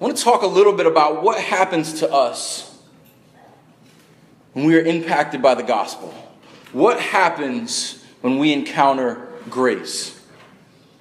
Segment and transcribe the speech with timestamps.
[0.00, 2.78] I want to talk a little bit about what happens to us
[4.52, 6.14] when we are impacted by the gospel.
[6.72, 10.16] What happens when we encounter grace?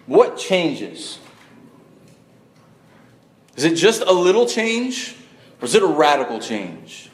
[0.08, 1.20] What changes?
[3.56, 5.16] Is it just a little change
[5.62, 7.12] or is it a radical change?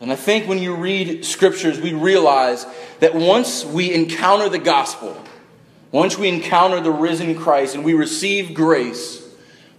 [0.00, 2.66] And I think when you read scriptures, we realize
[2.98, 5.16] that once we encounter the gospel,
[5.92, 9.21] once we encounter the risen Christ and we receive grace,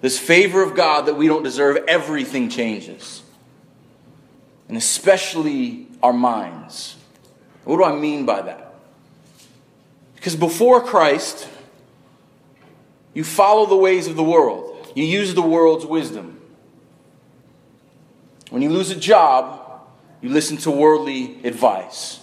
[0.04, 3.24] this favor of God that we don't deserve, everything changes.
[4.68, 6.98] And especially our minds.
[7.64, 8.76] What do I mean by that?
[10.16, 11.48] Because before Christ,
[13.14, 16.42] you follow the ways of the world, you use the world's wisdom.
[18.50, 19.88] When you lose a job,
[20.22, 22.20] you listen to worldly advice.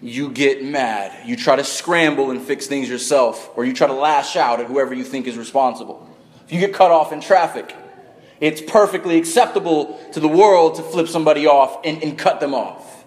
[0.00, 1.28] You get mad.
[1.28, 4.68] You try to scramble and fix things yourself, or you try to lash out at
[4.68, 6.15] whoever you think is responsible.
[6.46, 7.74] If you get cut off in traffic,
[8.40, 13.04] it's perfectly acceptable to the world to flip somebody off and, and cut them off.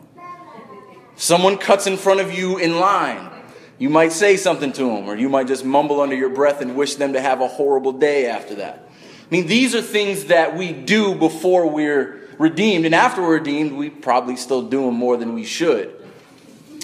[1.15, 3.29] Someone cuts in front of you in line.
[3.77, 6.75] You might say something to them, or you might just mumble under your breath and
[6.75, 8.89] wish them to have a horrible day after that.
[8.97, 13.71] I mean, these are things that we do before we're redeemed, and after we're redeemed,
[13.73, 15.95] we probably still do them more than we should.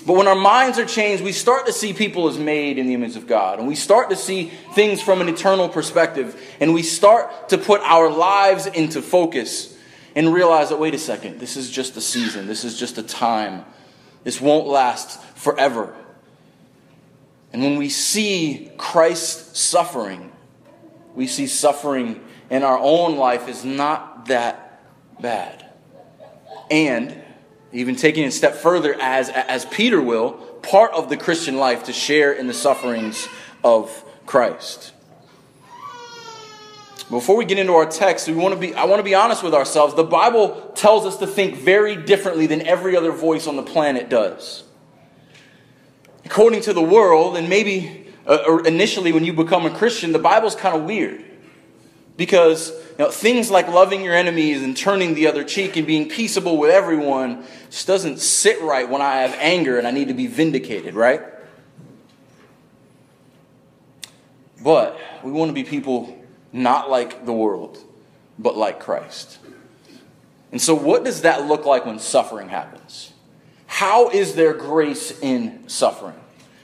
[0.06, 2.94] But when our minds are changed, we start to see people as made in the
[2.94, 3.58] image of God.
[3.58, 6.40] And we start to see things from an eternal perspective.
[6.60, 9.76] And we start to put our lives into focus
[10.16, 12.46] and realize that, wait a second, this is just a season.
[12.46, 13.66] This is just a time.
[14.24, 15.96] This won't last forever.
[17.52, 20.32] And when we see Christ suffering,
[21.16, 24.84] we see suffering in our own life is not that
[25.20, 25.66] bad.
[26.70, 27.24] And
[27.76, 31.84] even taking it a step further, as, as Peter will, part of the Christian life
[31.86, 33.28] to share in the sufferings
[33.64, 34.94] of Christ.
[37.10, 39.44] Before we get into our text, we want to be, I want to be honest
[39.44, 39.94] with ourselves.
[39.94, 44.10] The Bible tells us to think very differently than every other voice on the planet
[44.10, 44.64] does.
[46.24, 50.56] According to the world, and maybe uh, initially when you become a Christian, the Bible's
[50.56, 51.24] kind of weird.
[52.18, 56.08] Because you know, things like loving your enemies and turning the other cheek and being
[56.08, 60.14] peaceable with everyone just doesn't sit right when I have anger and I need to
[60.14, 61.22] be vindicated, right?
[64.64, 66.18] But we want to be people
[66.54, 67.78] not like the world,
[68.40, 69.40] but like Christ.
[70.52, 73.12] And so, what does that look like when suffering happens?
[73.68, 76.16] How is there grace in suffering?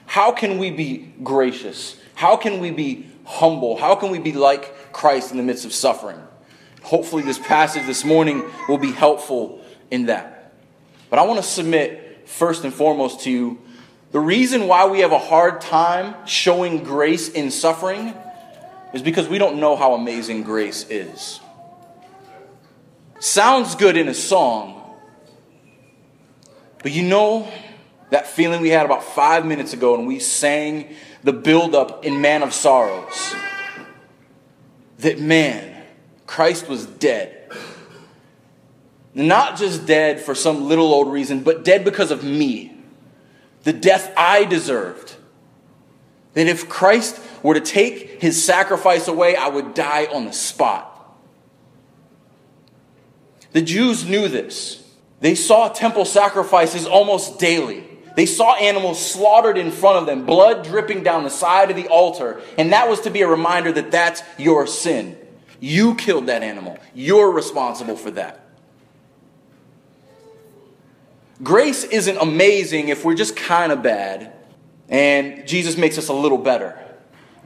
[0.06, 1.96] How can we be gracious?
[2.14, 3.76] How can we be humble?
[3.76, 6.20] How can we be like Christ in the midst of suffering.
[6.82, 10.52] Hopefully, this passage this morning will be helpful in that.
[11.10, 13.58] But I want to submit first and foremost to you
[14.12, 18.14] the reason why we have a hard time showing grace in suffering
[18.92, 21.40] is because we don't know how amazing grace is.
[23.20, 24.82] Sounds good in a song,
[26.82, 27.50] but you know
[28.10, 32.20] that feeling we had about five minutes ago when we sang the build up in
[32.20, 33.34] Man of Sorrows?
[35.02, 35.84] That man,
[36.26, 37.38] Christ was dead.
[39.14, 42.74] Not just dead for some little old reason, but dead because of me.
[43.64, 45.16] The death I deserved.
[46.34, 50.88] That if Christ were to take his sacrifice away, I would die on the spot.
[53.52, 54.82] The Jews knew this.
[55.20, 57.91] They saw temple sacrifices almost daily.
[58.14, 61.88] They saw animals slaughtered in front of them, blood dripping down the side of the
[61.88, 65.16] altar, and that was to be a reminder that that's your sin.
[65.60, 66.78] You killed that animal.
[66.94, 68.40] You're responsible for that.
[71.42, 74.32] Grace isn't amazing if we're just kind of bad
[74.92, 76.78] and Jesus makes us a little better.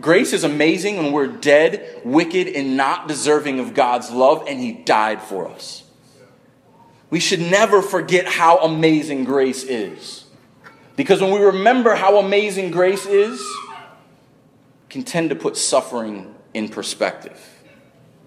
[0.01, 4.73] Grace is amazing when we're dead, wicked, and not deserving of God's love, and He
[4.73, 5.85] died for us.
[7.09, 10.26] We should never forget how amazing grace is.
[10.97, 16.69] Because when we remember how amazing grace is, we can tend to put suffering in
[16.69, 17.39] perspective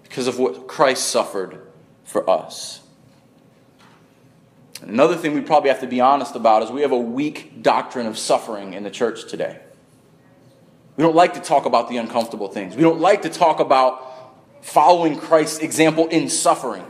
[0.04, 1.66] because of what Christ suffered
[2.04, 2.80] for us.
[4.82, 8.06] Another thing we probably have to be honest about is we have a weak doctrine
[8.06, 9.60] of suffering in the church today.
[10.96, 12.76] We don't like to talk about the uncomfortable things.
[12.76, 14.06] We don't like to talk about
[14.62, 16.84] following Christ's example in suffering.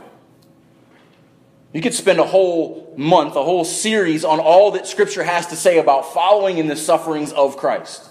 [1.73, 5.55] You could spend a whole month, a whole series on all that Scripture has to
[5.55, 8.09] say about following in the sufferings of Christ.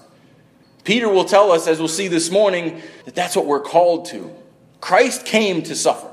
[0.85, 4.35] Peter will tell us, as we'll see this morning, that that's what we're called to.
[4.81, 6.11] Christ came to suffer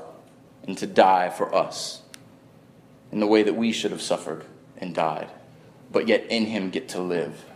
[0.66, 2.02] and to die for us
[3.10, 4.44] in the way that we should have suffered
[4.76, 5.30] and died,
[5.90, 7.46] but yet in him get to live.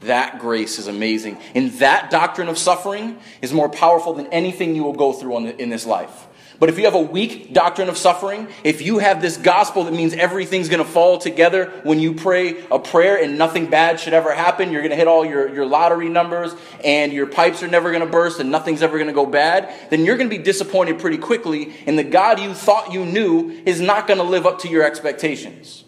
[0.00, 1.38] That grace is amazing.
[1.54, 5.70] And that doctrine of suffering is more powerful than anything you will go through in
[5.70, 6.26] this life.
[6.60, 9.94] But if you have a weak doctrine of suffering, if you have this gospel that
[9.94, 14.12] means everything's going to fall together when you pray a prayer and nothing bad should
[14.12, 16.54] ever happen, you're going to hit all your, your lottery numbers
[16.84, 19.74] and your pipes are never going to burst and nothing's ever going to go bad,
[19.88, 21.72] then you're going to be disappointed pretty quickly.
[21.86, 24.84] And the God you thought you knew is not going to live up to your
[24.84, 25.84] expectations.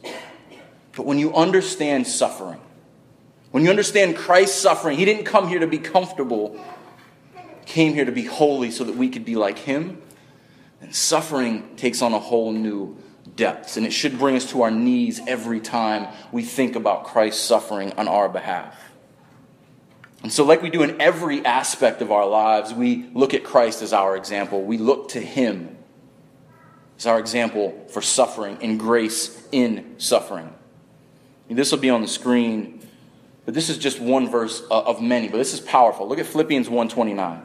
[0.96, 2.60] But when you understand suffering,
[3.50, 6.58] when you understand Christ's suffering, He didn't come here to be comfortable,
[7.66, 10.00] came here to be holy so that we could be like Him
[10.82, 12.98] and suffering takes on a whole new
[13.36, 13.76] depth.
[13.76, 17.92] And it should bring us to our knees every time we think about Christ's suffering
[17.92, 18.76] on our behalf.
[20.22, 23.82] And so, like we do in every aspect of our lives, we look at Christ
[23.82, 24.62] as our example.
[24.62, 25.76] We look to Him
[26.98, 30.52] as our example for suffering and grace in suffering.
[31.48, 32.86] And this will be on the screen,
[33.44, 36.08] but this is just one verse uh, of many, but this is powerful.
[36.08, 37.42] Look at Philippians 1:29.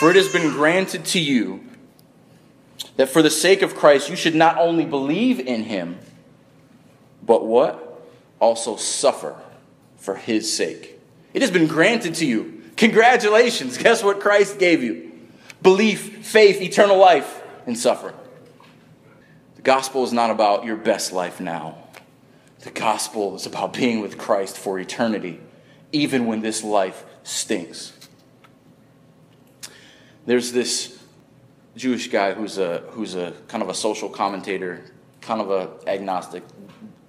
[0.00, 1.67] For it has been granted to you
[2.98, 6.00] that for the sake of Christ, you should not only believe in him,
[7.24, 8.02] but what?
[8.40, 9.40] Also suffer
[9.96, 10.98] for his sake.
[11.32, 12.60] It has been granted to you.
[12.76, 13.78] Congratulations.
[13.82, 15.12] Guess what Christ gave you?
[15.62, 18.16] Belief, faith, eternal life, and suffering.
[19.54, 21.78] The gospel is not about your best life now.
[22.62, 25.38] The gospel is about being with Christ for eternity,
[25.92, 27.92] even when this life stinks.
[30.26, 30.97] There's this
[31.78, 34.84] Jewish guy who's a who's a kind of a social commentator,
[35.20, 36.42] kind of a agnostic.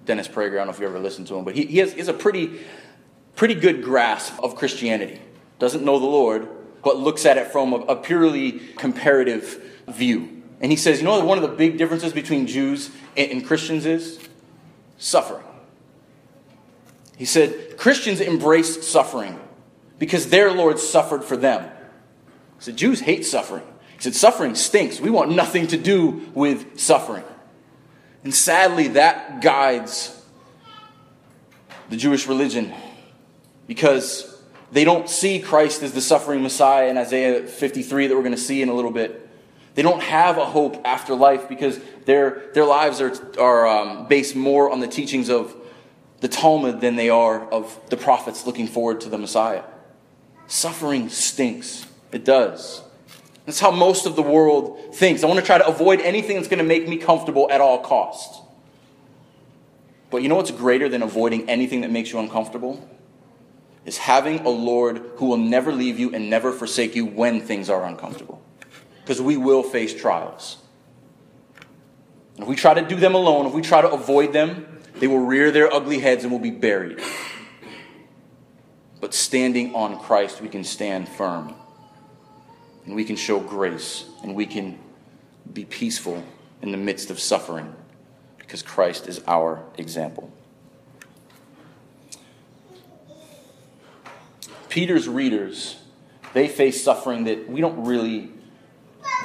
[0.06, 1.92] Dennis Prager, I don't know if you ever listened to him, but he, he, has,
[1.92, 2.60] he has a pretty
[3.36, 5.20] pretty good grasp of Christianity.
[5.58, 6.48] Doesn't know the Lord,
[6.82, 10.42] but looks at it from a, a purely comparative view.
[10.60, 13.46] And he says, you know what one of the big differences between Jews and, and
[13.46, 14.20] Christians is?
[14.98, 15.44] Suffering.
[17.16, 19.38] He said, Christians embrace suffering
[19.98, 21.70] because their Lord suffered for them.
[22.58, 23.64] He said, Jews hate suffering.
[24.00, 24.98] He said, Suffering stinks.
[24.98, 27.22] We want nothing to do with suffering.
[28.24, 30.18] And sadly, that guides
[31.90, 32.72] the Jewish religion
[33.66, 34.42] because
[34.72, 38.40] they don't see Christ as the suffering Messiah in Isaiah 53 that we're going to
[38.40, 39.28] see in a little bit.
[39.74, 44.34] They don't have a hope after life because their, their lives are, are um, based
[44.34, 45.54] more on the teachings of
[46.20, 49.62] the Talmud than they are of the prophets looking forward to the Messiah.
[50.46, 51.86] Suffering stinks.
[52.12, 52.82] It does.
[53.50, 55.24] That's how most of the world thinks.
[55.24, 57.80] I want to try to avoid anything that's going to make me comfortable at all
[57.80, 58.40] costs.
[60.08, 62.88] But you know what's greater than avoiding anything that makes you uncomfortable?
[63.84, 67.68] Is having a Lord who will never leave you and never forsake you when things
[67.68, 68.40] are uncomfortable.
[69.02, 70.58] Because we will face trials.
[72.36, 75.08] And if we try to do them alone, if we try to avoid them, they
[75.08, 77.02] will rear their ugly heads and will be buried.
[79.00, 81.56] But standing on Christ, we can stand firm
[82.84, 84.78] and we can show grace and we can
[85.52, 86.22] be peaceful
[86.62, 87.74] in the midst of suffering
[88.38, 90.32] because Christ is our example.
[94.68, 95.76] Peter's readers,
[96.32, 98.30] they faced suffering that we don't really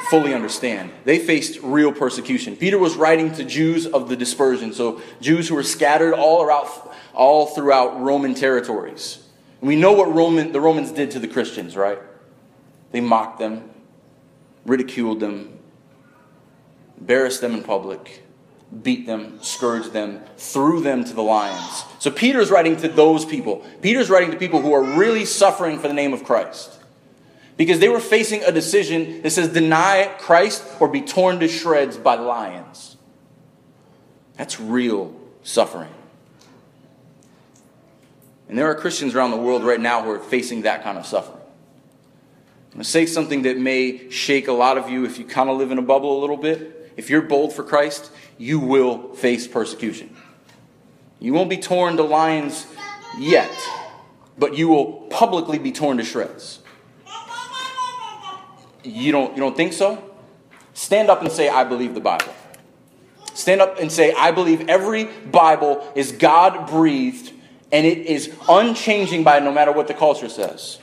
[0.10, 0.92] fully understand.
[1.04, 2.56] They faced real persecution.
[2.56, 6.68] Peter was writing to Jews of the dispersion, so Jews who were scattered all around
[7.14, 9.24] all throughout Roman territories.
[9.62, 12.00] And we know what Roman, the Romans did to the Christians, right?
[12.96, 13.70] They mocked them,
[14.66, 15.60] ridiculed them,
[16.98, 18.24] embarrassed them in public,
[18.84, 21.84] beat them, scourged them, threw them to the lions.
[22.00, 23.66] So Peter's writing to those people.
[23.82, 26.80] Peter's writing to people who are really suffering for the name of Christ.
[27.58, 31.98] Because they were facing a decision that says deny Christ or be torn to shreds
[31.98, 32.96] by lions.
[34.38, 35.92] That's real suffering.
[38.48, 41.06] And there are Christians around the world right now who are facing that kind of
[41.06, 41.35] suffering.
[42.76, 45.50] I'm going to say something that may shake a lot of you if you kind
[45.50, 46.92] of live in a bubble a little bit.
[46.98, 50.14] If you're bold for Christ, you will face persecution.
[51.22, 52.68] You won't be torn to lions
[53.18, 53.50] yet,
[54.38, 56.60] but you will publicly be torn to shreds.
[58.84, 60.14] You don't, you don't think so?
[60.74, 62.34] Stand up and say, I believe the Bible.
[63.36, 67.32] Stand up and say, I believe every Bible is God breathed
[67.72, 70.80] and it is unchanging by no matter what the culture says.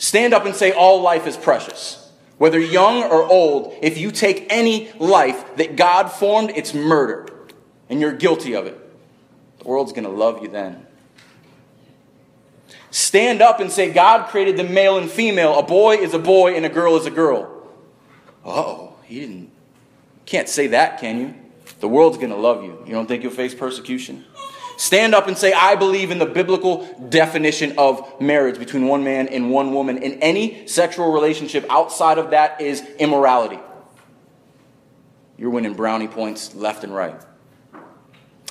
[0.00, 2.10] Stand up and say, All life is precious.
[2.38, 7.28] Whether young or old, if you take any life that God formed, it's murder.
[7.90, 8.78] And you're guilty of it.
[9.58, 10.86] The world's going to love you then.
[12.90, 15.58] Stand up and say, God created the male and female.
[15.58, 17.68] A boy is a boy and a girl is a girl.
[18.42, 19.50] Oh, he didn't.
[20.24, 21.34] Can't say that, can you?
[21.80, 22.82] The world's going to love you.
[22.86, 24.24] You don't think you'll face persecution?
[24.80, 29.28] Stand up and say, I believe in the biblical definition of marriage between one man
[29.28, 30.02] and one woman.
[30.02, 33.58] And any sexual relationship outside of that is immorality.
[35.36, 37.20] You're winning brownie points left and right.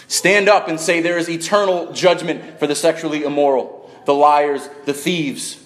[0.08, 4.94] Stand up and say, There is eternal judgment for the sexually immoral, the liars, the
[4.94, 5.58] thieves.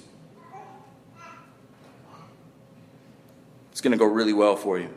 [3.73, 4.93] It's going to go really well for you.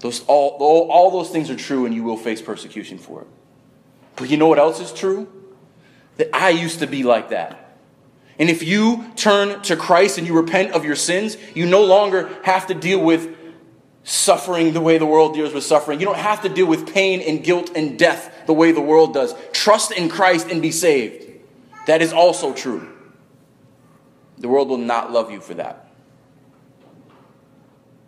[0.00, 3.28] Those, all, all, all those things are true, and you will face persecution for it.
[4.18, 5.28] But you know what else is true?
[6.16, 7.76] That I used to be like that.
[8.38, 12.28] And if you turn to Christ and you repent of your sins, you no longer
[12.42, 13.36] have to deal with
[14.04, 16.00] suffering the way the world deals with suffering.
[16.00, 19.14] You don't have to deal with pain and guilt and death the way the world
[19.14, 19.34] does.
[19.52, 21.26] Trust in Christ and be saved.
[21.86, 22.88] That is also true.
[24.38, 25.88] The world will not love you for that.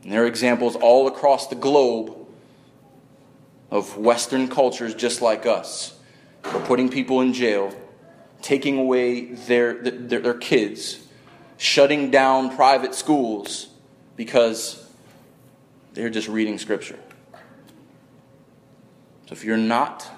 [0.03, 2.17] And there are examples all across the globe
[3.71, 6.00] of Western cultures just like us
[6.43, 7.75] for putting people in jail,
[8.43, 11.07] taking away their, their, their kids,
[11.57, 13.69] shutting down private schools
[14.17, 14.91] because
[15.95, 16.99] they're just reading Scripture.
[19.27, 20.09] So if you're not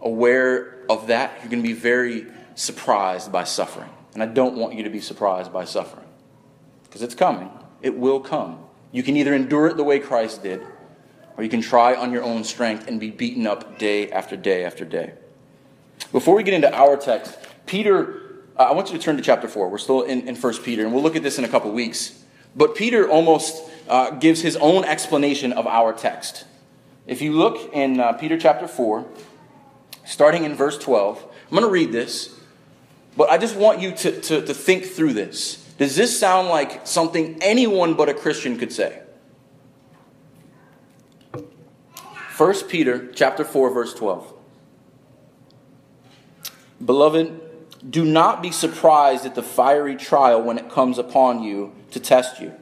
[0.00, 3.90] aware of that, you're going to be very surprised by suffering.
[4.14, 6.06] And I don't want you to be surprised by suffering
[6.84, 7.50] because it's coming.
[7.80, 8.58] It will come.
[8.92, 10.60] You can either endure it the way Christ did,
[11.36, 14.64] or you can try on your own strength and be beaten up day after day
[14.64, 15.14] after day.
[16.10, 19.48] Before we get into our text, Peter, uh, I want you to turn to chapter
[19.48, 19.68] 4.
[19.68, 22.22] We're still in, in 1 Peter, and we'll look at this in a couple weeks.
[22.54, 26.44] But Peter almost uh, gives his own explanation of our text.
[27.06, 29.06] If you look in uh, Peter chapter 4,
[30.04, 32.38] starting in verse 12, I'm going to read this,
[33.16, 35.56] but I just want you to, to, to think through this.
[35.78, 39.02] Does this sound like something anyone but a Christian could say?
[42.36, 44.31] 1 Peter chapter 4 verse 12.
[46.84, 47.40] Beloved,
[47.88, 52.40] do not be surprised at the fiery trial when it comes upon you to test
[52.40, 52.52] you,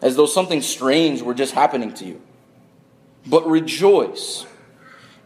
[0.00, 2.22] as though something strange were just happening to you.
[3.26, 4.46] But rejoice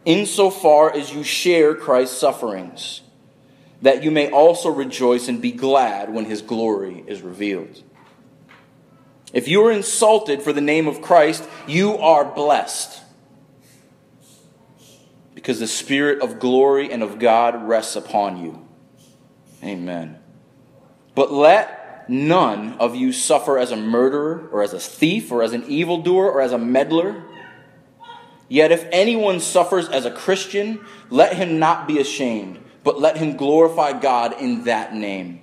[0.05, 3.01] insofar as you share Christ's sufferings,
[3.81, 7.83] that you may also rejoice and be glad when his glory is revealed.
[9.33, 13.02] If you are insulted for the name of Christ, you are blessed
[15.43, 18.65] because the Spirit of glory and of God rests upon you.
[19.61, 20.17] Amen.
[21.15, 25.51] But let none of you suffer as a murderer, or as a thief, or as
[25.51, 27.25] an evildoer, or as a meddler.
[28.47, 33.35] Yet if anyone suffers as a Christian, let him not be ashamed, but let him
[33.35, 35.41] glorify God in that name.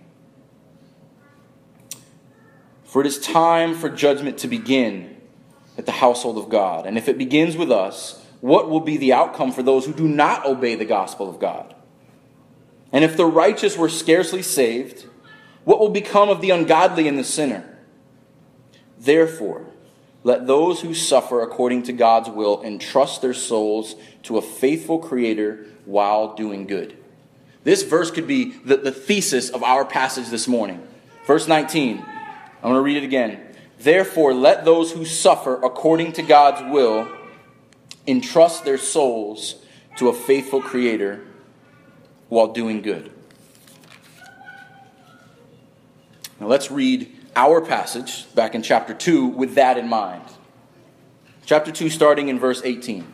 [2.85, 5.21] For it is time for judgment to begin
[5.77, 6.87] at the household of God.
[6.87, 10.09] And if it begins with us, what will be the outcome for those who do
[10.09, 11.75] not obey the gospel of God?
[12.93, 15.07] And if the righteous were scarcely saved,
[15.65, 17.79] what will become of the ungodly and the sinner?
[18.99, 19.67] Therefore,
[20.23, 23.95] let those who suffer according to God's will entrust their souls
[24.25, 26.97] to a faithful Creator while doing good.
[27.65, 30.87] This verse could be the, the thesis of our passage this morning.
[31.27, 31.99] Verse 19.
[31.99, 33.41] I'm going to read it again.
[33.79, 37.09] Therefore, let those who suffer according to God's will
[38.07, 39.57] entrust their souls
[39.97, 41.25] to a faithful Creator
[42.29, 43.11] while doing good.
[46.41, 50.25] Now let's read our passage back in chapter 2 with that in mind.
[51.45, 53.13] Chapter 2, starting in verse 18.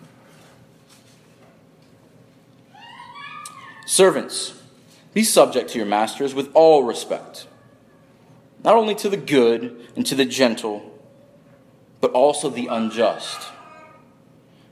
[3.87, 4.61] Servants,
[5.15, 7.47] be subject to your masters with all respect,
[8.63, 10.93] not only to the good and to the gentle,
[12.01, 13.49] but also the unjust.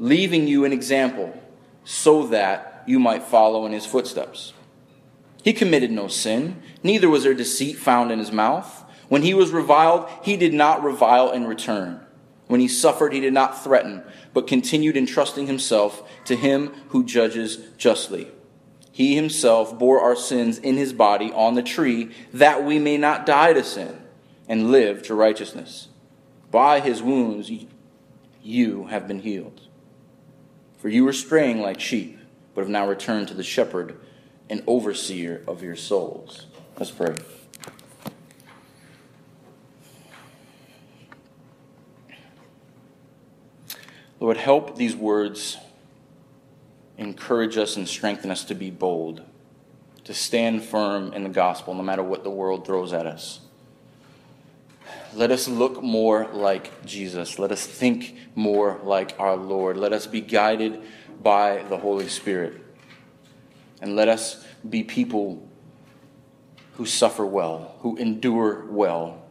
[0.00, 1.38] leaving you an example
[1.84, 4.54] so that you might follow in his footsteps.
[5.44, 8.84] He committed no sin, neither was there deceit found in his mouth.
[9.08, 12.00] When he was reviled, he did not revile in return.
[12.46, 14.02] When he suffered, he did not threaten,
[14.32, 18.28] but continued entrusting himself to him who judges justly.
[18.90, 23.26] He himself bore our sins in his body on the tree, that we may not
[23.26, 24.00] die to sin
[24.48, 25.88] and live to righteousness.
[26.50, 27.50] By his wounds
[28.42, 29.60] you have been healed.
[30.80, 32.18] For you were straying like sheep,
[32.54, 34.00] but have now returned to the shepherd
[34.48, 36.46] and overseer of your souls.
[36.78, 37.14] Let's pray.
[44.18, 45.58] Lord, help these words
[46.96, 49.22] encourage us and strengthen us to be bold,
[50.04, 53.40] to stand firm in the gospel no matter what the world throws at us.
[55.14, 57.38] Let us look more like Jesus.
[57.38, 59.76] Let us think more like our Lord.
[59.76, 60.82] Let us be guided
[61.22, 62.60] by the Holy Spirit.
[63.80, 65.48] And let us be people
[66.74, 69.22] who suffer well, who endure well,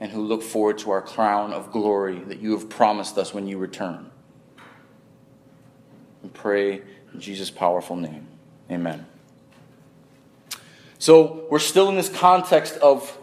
[0.00, 3.46] and who look forward to our crown of glory that you have promised us when
[3.46, 4.10] you return.
[6.22, 8.26] And pray in Jesus' powerful name.
[8.70, 9.06] Amen.
[10.98, 13.16] So, we're still in this context of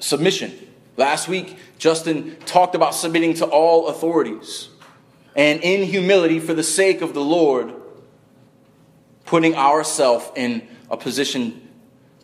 [0.00, 0.52] submission.
[0.96, 4.68] Last week, Justin talked about submitting to all authorities
[5.34, 7.72] and in humility for the sake of the Lord,
[9.24, 11.68] putting ourselves in a position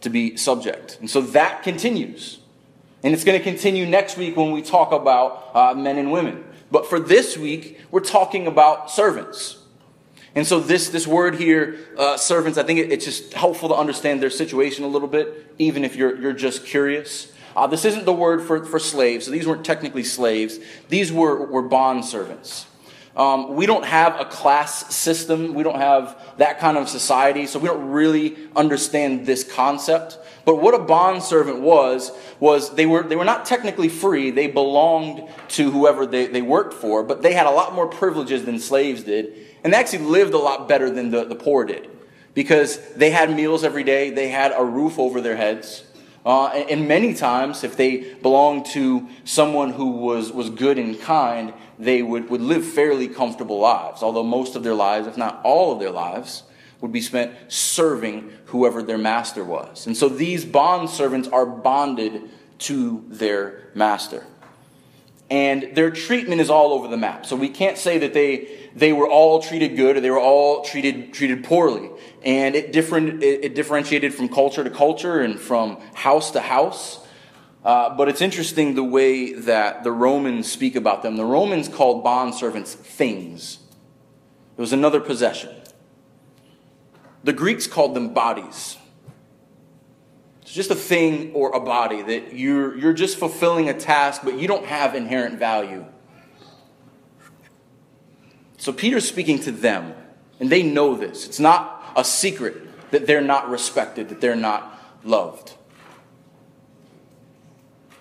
[0.03, 0.99] to be subject.
[1.01, 2.39] And so that continues.
[3.03, 6.45] And it's going to continue next week when we talk about uh, men and women.
[6.71, 9.59] But for this week, we're talking about servants.
[10.35, 13.75] And so this, this word here, uh, servants, I think it, it's just helpful to
[13.75, 17.33] understand their situation a little bit, even if you're, you're just curious.
[17.57, 20.59] Uh, this isn't the word for, for slaves, so these weren't technically slaves.
[20.89, 22.67] These were, were bond servants.
[23.17, 25.55] Um, we don't have a class system.
[25.55, 30.19] We don't have that kind of society, so we don't really understand this concept.
[30.45, 34.31] But what a bond servant was, was they were, they were not technically free.
[34.31, 38.45] They belonged to whoever they, they worked for, but they had a lot more privileges
[38.45, 39.35] than slaves did.
[39.65, 41.91] And they actually lived a lot better than the, the poor did.
[42.33, 45.83] Because they had meals every day, they had a roof over their heads.
[46.25, 51.55] Uh, and many times, if they belonged to someone who was, was good and kind,
[51.79, 54.03] they would, would live fairly comfortable lives.
[54.03, 56.43] Although most of their lives, if not all of their lives,
[56.81, 59.87] would be spent serving whoever their master was.
[59.87, 64.27] And so these bond servants are bonded to their master.
[65.31, 67.25] And their treatment is all over the map.
[67.25, 70.63] So we can't say that they, they were all treated good or they were all
[70.65, 71.89] treated, treated poorly
[72.25, 77.07] and it, different, it, it differentiated from culture to culture and from house to house.
[77.65, 81.17] Uh, but it's interesting the way that the Romans speak about them.
[81.17, 83.59] The Romans called bond servants things.
[84.57, 85.55] It was another possession.
[87.23, 88.79] The Greeks called them bodies.
[90.51, 94.37] It's just a thing or a body that you're, you're just fulfilling a task, but
[94.37, 95.87] you don't have inherent value.
[98.59, 99.95] So Peter's speaking to them,
[100.41, 101.25] and they know this.
[101.25, 105.55] It's not a secret that they're not respected, that they're not loved.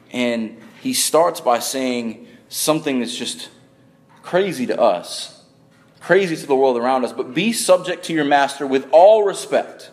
[0.09, 3.49] And he starts by saying something that's just
[4.23, 5.43] crazy to us,
[5.99, 9.91] crazy to the world around us, but be subject to your master with all respect.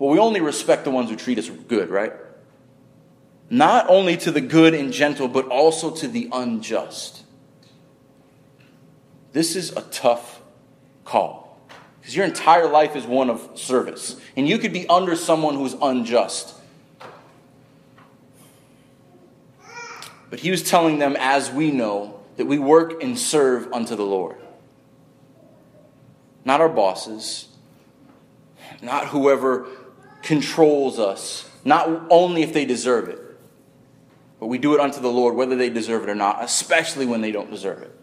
[0.00, 2.14] Well, we only respect the ones who treat us good, right?
[3.50, 7.22] Not only to the good and gentle, but also to the unjust.
[9.32, 10.40] This is a tough
[11.04, 11.60] call.
[12.00, 14.18] Because your entire life is one of service.
[14.38, 16.54] And you could be under someone who's unjust.
[20.30, 24.06] But he was telling them, as we know, that we work and serve unto the
[24.06, 24.38] Lord.
[26.42, 27.48] Not our bosses,
[28.80, 29.66] not whoever
[30.22, 33.18] controls us, not only if they deserve it,
[34.38, 37.20] but we do it unto the Lord whether they deserve it or not, especially when
[37.20, 37.94] they don't deserve it.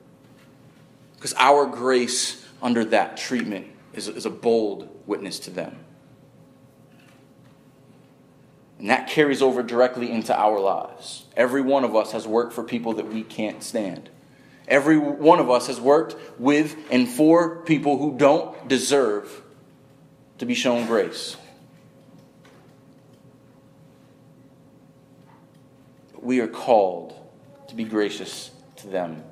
[1.16, 5.78] Because our grace under that treatment is, is a bold witness to them.
[8.78, 11.26] And that carries over directly into our lives.
[11.36, 14.12] Every one of us has worked for people that we can't stand.
[14.68, 19.42] Every one of us has worked with and for people who don't deserve
[20.38, 21.38] to be shown grace.
[26.22, 27.14] We are called
[27.68, 29.24] to be gracious to them,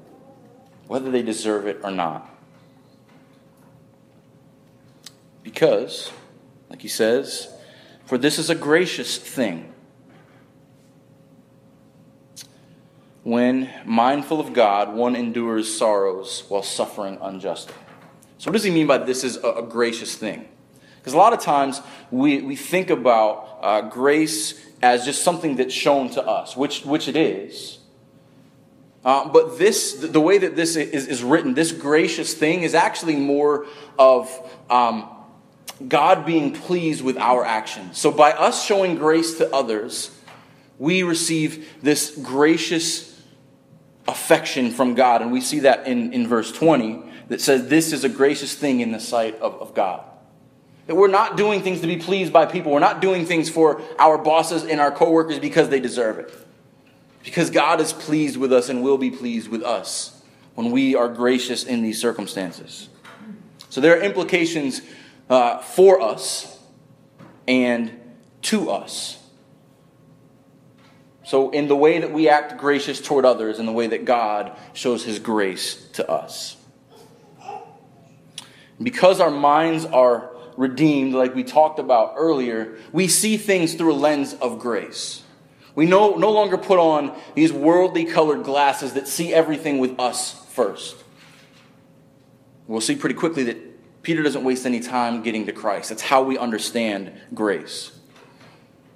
[0.88, 2.30] whether they deserve it or not.
[5.43, 6.12] Because,
[6.69, 7.54] like he says,
[8.06, 9.71] for this is a gracious thing.
[13.24, 17.74] When, mindful of God, one endures sorrows while suffering unjustly.
[18.38, 20.48] So, what does he mean by this is a, gracious thing?
[20.98, 25.73] Because a lot of times we, we think about uh, grace as just something that's
[25.73, 27.79] shown to us, which, which it is.
[29.03, 33.15] Uh, but this, the way that this is, is written, this gracious thing is actually
[33.15, 33.67] more
[33.99, 34.29] of
[34.69, 35.07] um,
[35.88, 37.99] God being pleased with our actions.
[37.99, 40.09] So by us showing grace to others,
[40.79, 43.21] we receive this gracious
[44.07, 45.21] affection from God.
[45.21, 48.79] And we see that in, in verse 20 that says, This is a gracious thing
[48.79, 50.03] in the sight of, of God.
[50.88, 52.71] That we're not doing things to be pleased by people.
[52.71, 56.34] We're not doing things for our bosses and our coworkers because they deserve it.
[57.24, 60.21] Because God is pleased with us and will be pleased with us
[60.54, 62.89] when we are gracious in these circumstances.
[63.69, 64.82] So there are implications
[65.30, 66.60] uh, for us
[67.48, 68.00] and
[68.43, 69.21] to us.
[71.24, 74.56] So, in the way that we act gracious toward others, in the way that God
[74.74, 76.56] shows his grace to us.
[78.82, 83.95] Because our minds are redeemed, like we talked about earlier, we see things through a
[83.95, 85.23] lens of grace.
[85.75, 90.45] We no, no longer put on these worldly colored glasses that see everything with us
[90.51, 91.03] first.
[92.67, 95.89] We'll see pretty quickly that Peter doesn't waste any time getting to Christ.
[95.89, 97.91] That's how we understand grace.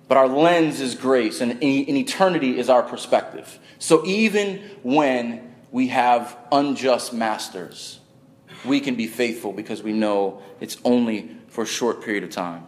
[0.08, 3.60] But our lens is grace, and in eternity is our perspective.
[3.78, 8.00] So even when we have unjust masters,
[8.66, 12.68] we can be faithful because we know it's only for a short period of time.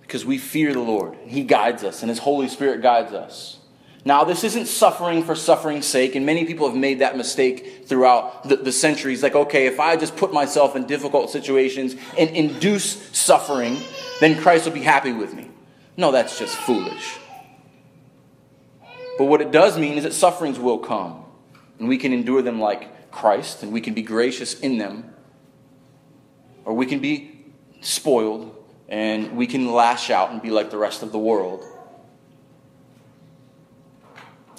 [0.00, 1.16] Because we fear the Lord.
[1.26, 3.58] He guides us, and His Holy Spirit guides us.
[4.04, 8.48] Now, this isn't suffering for suffering's sake, and many people have made that mistake throughout
[8.48, 9.22] the, the, centuries.
[9.22, 13.78] Like, okay, if I just put myself in difficult situations and induce suffering,
[14.20, 15.48] then Christ will be happy with me.
[15.96, 17.18] No, that's just foolish.
[19.18, 21.24] But what it does mean is that sufferings will come,
[21.78, 25.11] and we can endure them like Christ, and we can be gracious in them,
[26.64, 27.44] or we can be
[27.80, 28.56] spoiled,
[28.88, 31.64] and we can lash out and be like the rest of the world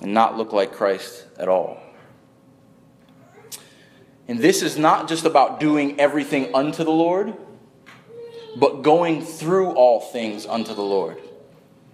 [0.01, 1.81] and not look like Christ at all.
[4.27, 7.33] And this is not just about doing everything unto the Lord,
[8.55, 11.17] but going through all things unto the Lord.
[11.17, 11.21] Do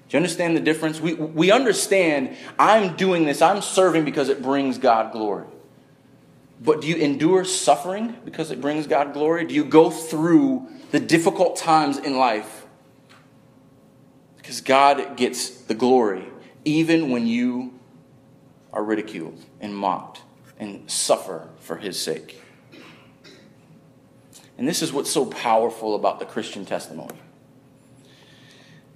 [0.09, 0.99] you understand the difference?
[0.99, 5.45] We, we understand I'm doing this, I'm serving because it brings God glory.
[6.59, 9.45] But do you endure suffering because it brings God glory?
[9.45, 12.65] Do you go through the difficult times in life
[14.37, 16.25] because God gets the glory
[16.65, 17.79] even when you
[18.73, 20.21] are ridiculed and mocked
[20.57, 22.41] and suffer for his sake.
[24.57, 27.15] And this is what's so powerful about the Christian testimony.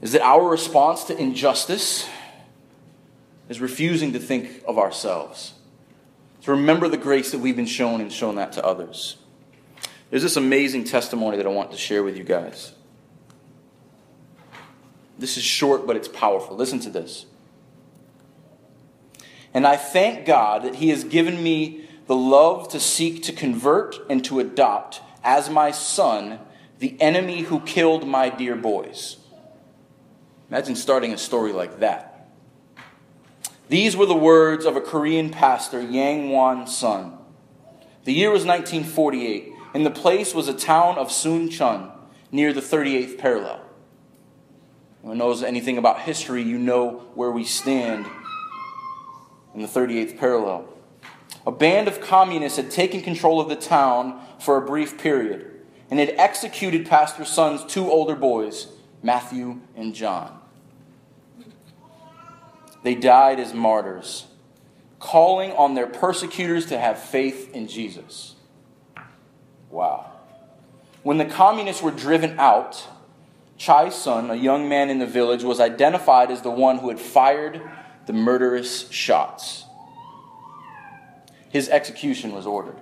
[0.02, 2.08] Is that our response to injustice
[3.48, 5.54] is refusing to think of ourselves.
[6.44, 9.18] To remember the grace that we've been shown and shown that to others.
[10.10, 12.74] There's this amazing testimony that I want to share with you guys.
[15.18, 16.56] This is short, but it's powerful.
[16.56, 17.26] Listen to this.
[19.54, 24.00] And I thank God that He has given me the love to seek to convert
[24.10, 26.40] and to adopt as my son
[26.80, 29.18] the enemy who killed my dear boys.
[30.50, 32.13] Imagine starting a story like that.
[33.70, 37.18] These were the words of a Korean pastor, Yang Wan Sun.
[38.04, 41.90] The year was 1948, and the place was a town of Suncheon
[42.32, 43.62] near the 38th parallel.
[45.02, 48.06] Anyone knows anything about history, you know where we stand
[49.54, 50.68] in the 38th parallel.
[51.46, 56.00] A band of communists had taken control of the town for a brief period and
[56.00, 58.68] had executed Pastor Sun's two older boys,
[59.02, 60.40] Matthew and John.
[62.84, 64.28] They died as martyrs,
[65.00, 68.36] calling on their persecutors to have faith in Jesus.
[69.70, 70.12] Wow.
[71.02, 72.88] When the communists were driven out,
[73.58, 77.00] Chai Sun, a young man in the village, was identified as the one who had
[77.00, 77.62] fired
[78.06, 79.66] the murderous shots.
[81.50, 82.78] His execution was ordered.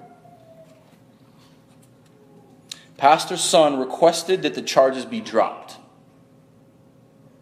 [2.98, 5.78] Pastor Sun requested that the charges be dropped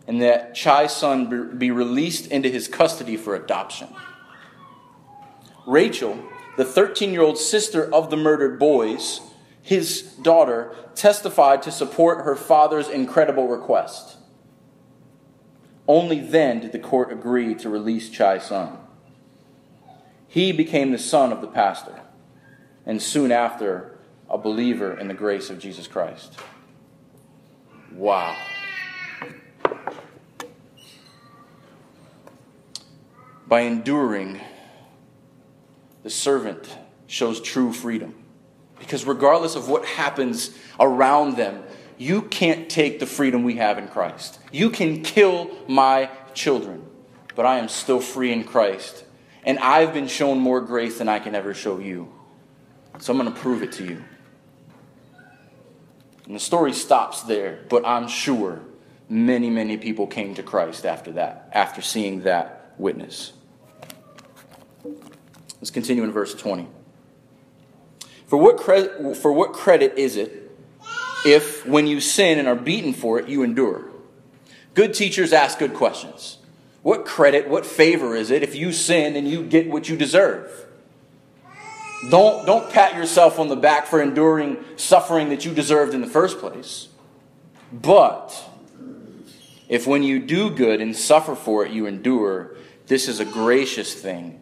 [0.09, 3.89] and that Chai Sun be released into his custody for adoption.
[5.67, 6.17] Rachel,
[6.57, 9.21] the 13 year old sister of the murdered boys,
[9.61, 14.17] his daughter, testified to support her father's incredible request.
[15.87, 18.79] Only then did the court agree to release Chai's son.
[20.27, 22.01] He became the son of the pastor,
[22.83, 26.35] and soon after, a believer in the grace of Jesus Christ.
[27.93, 28.35] Wow.
[33.49, 34.39] By enduring,
[36.03, 36.69] the servant
[37.07, 38.13] shows true freedom.
[38.77, 41.63] Because regardless of what happens around them,
[41.97, 44.39] you can't take the freedom we have in Christ.
[44.51, 46.85] You can kill my children,
[47.35, 49.03] but I am still free in Christ.
[49.43, 52.13] And I've been shown more grace than I can ever show you.
[52.99, 54.03] So I'm going to prove it to you.
[56.25, 58.61] And the story stops there, but I'm sure
[59.09, 63.33] many, many people came to Christ after that, after seeing that witness.
[65.59, 66.67] Let's continue in verse 20.
[68.27, 70.51] For what, cre- for what credit is it
[71.25, 73.89] if, when you sin and are beaten for it, you endure?
[74.73, 76.37] Good teachers ask good questions.
[76.81, 80.49] What credit, what favor is it if you sin and you get what you deserve?
[82.09, 86.07] Don't, don't pat yourself on the back for enduring suffering that you deserved in the
[86.07, 86.87] first place.
[87.73, 88.49] But
[89.67, 92.55] if when you do good and suffer for it, you endure,
[92.87, 94.39] this is a gracious thing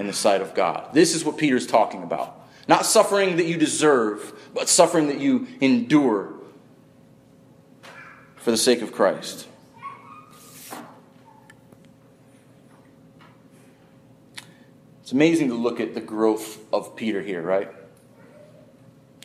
[0.00, 0.94] in the sight of God.
[0.94, 2.48] This is what Peter's talking about.
[2.66, 6.32] Not suffering that you deserve, but suffering that you endure
[8.36, 9.46] for the sake of Christ.
[15.02, 17.68] It's amazing to look at the growth of Peter here, right?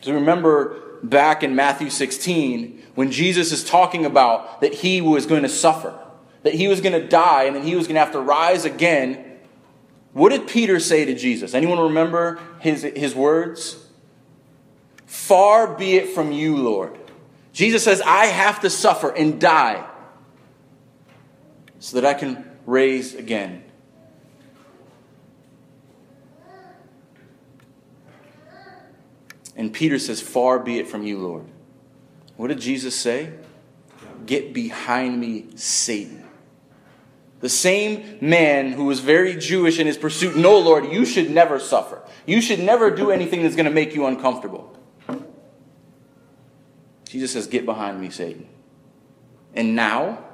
[0.02, 5.42] So remember back in Matthew 16 when Jesus is talking about that he was going
[5.42, 5.98] to suffer,
[6.42, 8.66] that he was going to die, and then he was going to have to rise
[8.66, 9.25] again.
[10.16, 11.52] What did Peter say to Jesus?
[11.52, 13.76] Anyone remember his, his words?
[15.04, 16.98] Far be it from you, Lord.
[17.52, 19.86] Jesus says, I have to suffer and die
[21.80, 23.62] so that I can raise again.
[29.54, 31.44] And Peter says, Far be it from you, Lord.
[32.38, 33.34] What did Jesus say?
[34.24, 36.25] Get behind me, Satan.
[37.40, 41.58] The same man who was very Jewish in his pursuit, no, Lord, you should never
[41.58, 42.02] suffer.
[42.24, 44.74] You should never do anything that's going to make you uncomfortable.
[47.08, 48.48] Jesus says, Get behind me, Satan.
[49.54, 50.24] And now,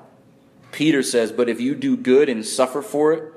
[0.70, 3.32] Peter says, But if you do good and suffer for it,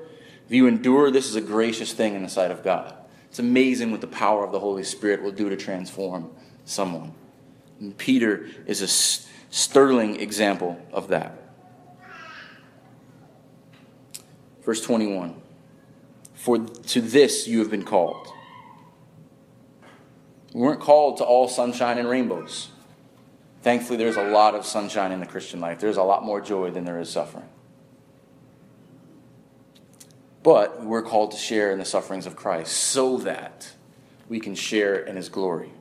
[0.46, 2.94] if you endure, this is a gracious thing in the sight of God.
[3.28, 6.30] It's amazing what the power of the Holy Spirit will do to transform
[6.64, 7.12] someone.
[7.80, 8.88] And Peter is a
[9.52, 11.45] sterling example of that.
[14.66, 15.40] Verse 21
[16.34, 18.26] For to this you have been called.
[20.52, 22.70] We weren't called to all sunshine and rainbows.
[23.62, 25.80] Thankfully, there's a lot of sunshine in the Christian life.
[25.80, 27.48] There's a lot more joy than there is suffering.
[30.42, 33.72] But we're called to share in the sufferings of Christ so that
[34.28, 35.72] we can share in his glory.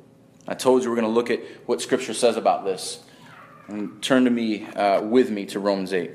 [0.48, 3.04] I told you we're going to look at what Scripture says about this.
[3.68, 6.12] And turn to me, uh, with me, to Romans 8.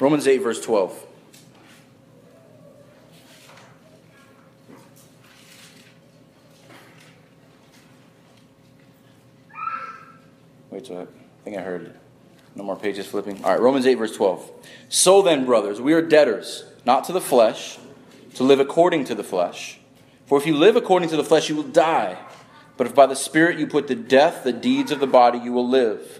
[0.00, 1.06] Romans 8, verse 12.
[10.70, 11.94] Wait, so I think I heard
[12.54, 13.44] no more pages flipping.
[13.44, 14.50] All right, Romans 8, verse 12.
[14.88, 17.78] So then, brothers, we are debtors, not to the flesh,
[18.36, 19.80] to live according to the flesh.
[20.24, 22.16] For if you live according to the flesh, you will die.
[22.78, 25.52] But if by the Spirit you put to death the deeds of the body, you
[25.52, 26.19] will live.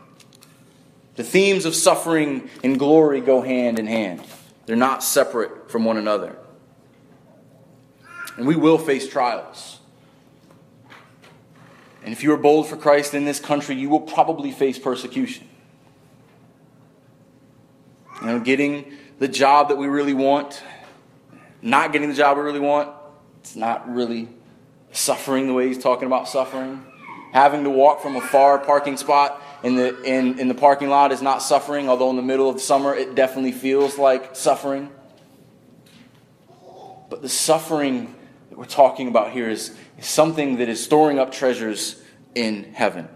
[1.15, 4.21] The themes of suffering and glory go hand in hand,
[4.65, 6.37] they're not separate from one another.
[8.37, 9.79] And we will face trials.
[12.03, 15.47] And if you are bold for Christ in this country, you will probably face persecution.
[18.21, 20.63] You know, getting the job that we really want,
[21.61, 22.89] not getting the job we really want,
[23.39, 24.29] it's not really
[24.91, 26.85] suffering the way he's talking about suffering.
[27.33, 31.11] Having to walk from a far parking spot in the, in, in the parking lot
[31.11, 34.89] is not suffering, although in the middle of summer it definitely feels like suffering.
[37.09, 38.15] But the suffering
[38.49, 42.01] that we're talking about here is, is something that is storing up treasures
[42.33, 43.07] in heaven.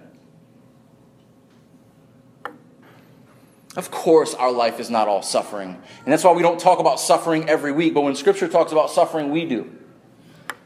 [3.75, 5.69] Of course, our life is not all suffering.
[6.03, 7.93] And that's why we don't talk about suffering every week.
[7.93, 9.69] But when Scripture talks about suffering, we do.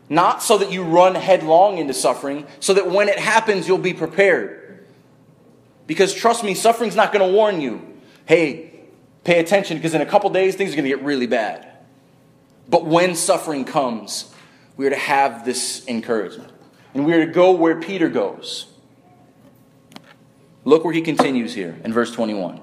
[0.09, 3.93] Not so that you run headlong into suffering, so that when it happens, you'll be
[3.93, 4.58] prepared.
[5.89, 7.81] Because trust me, suffering's not going to warn you.
[8.27, 8.79] Hey,
[9.23, 11.67] pay attention because in a couple days, things are going to get really bad.
[12.69, 14.31] But when suffering comes,
[14.77, 16.51] we are to have this encouragement.
[16.93, 18.67] And we are to go where Peter goes.
[20.63, 22.61] Look where he continues here in verse 21.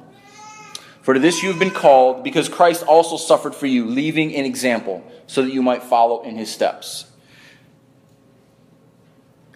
[1.02, 4.44] For to this you have been called, because Christ also suffered for you, leaving an
[4.44, 7.10] example, so that you might follow in his steps.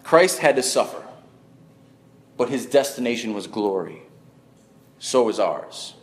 [0.03, 1.01] Christ had to suffer,
[2.41, 4.01] but his destination was glory.
[4.97, 5.93] So is ours.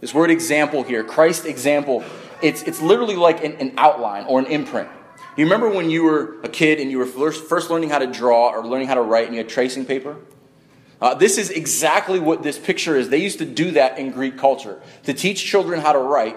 [0.00, 2.02] This word example here, Christ example,
[2.42, 4.88] it's, it's literally like an, an outline or an imprint.
[5.36, 8.08] You remember when you were a kid and you were first, first learning how to
[8.08, 10.16] draw or learning how to write and you had tracing paper?
[11.00, 13.08] Uh, this is exactly what this picture is.
[13.08, 14.82] They used to do that in Greek culture.
[15.04, 16.36] To teach children how to write,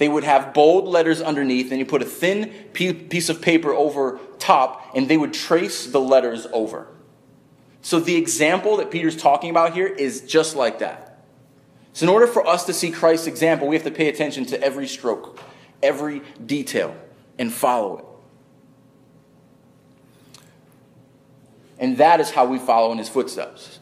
[0.00, 4.18] they would have bold letters underneath, and you put a thin piece of paper over
[4.38, 6.86] top, and they would trace the letters over.
[7.82, 11.22] So the example that Peter's talking about here is just like that.
[11.92, 14.62] So, in order for us to see Christ's example, we have to pay attention to
[14.62, 15.38] every stroke,
[15.82, 16.96] every detail,
[17.38, 18.04] and follow it.
[21.78, 23.79] And that is how we follow in his footsteps.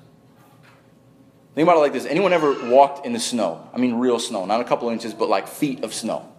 [1.58, 3.68] Think about it like this anyone ever walked in the snow?
[3.74, 6.32] I mean, real snow, not a couple inches, but like feet of snow.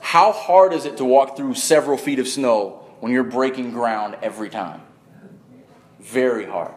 [0.00, 4.16] How hard is it to walk through several feet of snow when you're breaking ground
[4.20, 4.80] every time?
[6.00, 6.74] Very hard.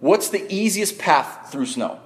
[0.00, 2.00] What's the easiest path through snow?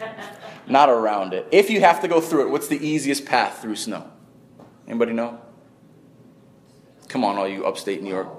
[0.66, 1.46] Not around it.
[1.52, 4.10] If you have to go through it, what's the easiest path through snow?
[4.88, 5.40] Anybody know?
[7.06, 8.37] Come on, all you upstate New York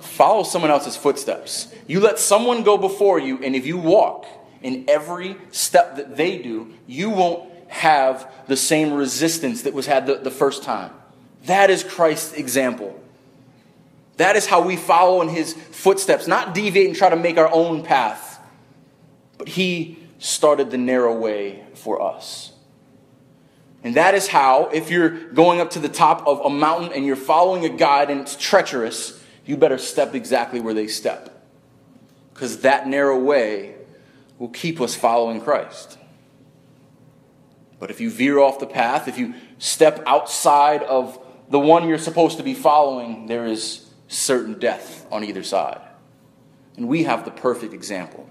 [0.00, 1.72] follow someone else's footsteps.
[1.86, 4.26] You let someone go before you, and if you walk
[4.62, 10.06] in every step that they do, you won't have the same resistance that was had
[10.06, 10.92] the, the first time.
[11.46, 12.98] That is Christ's example.
[14.18, 17.52] That is how we follow in his footsteps, not deviate and try to make our
[17.52, 18.38] own path.
[19.38, 22.52] But he started the narrow way for us.
[23.82, 27.04] And that is how, if you're going up to the top of a mountain and
[27.04, 31.44] you're following a guide and it's treacherous, you better step exactly where they step.
[32.32, 33.74] Because that narrow way
[34.38, 35.98] will keep us following Christ.
[37.78, 41.98] But if you veer off the path, if you step outside of the one you're
[41.98, 45.80] supposed to be following, there is certain death on either side.
[46.76, 48.28] And we have the perfect example.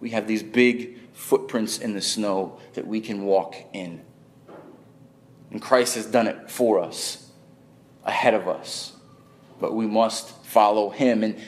[0.00, 4.02] We have these big footprints in the snow that we can walk in.
[5.50, 7.30] And Christ has done it for us,
[8.04, 8.91] ahead of us
[9.62, 11.24] but we must follow him.
[11.24, 11.40] And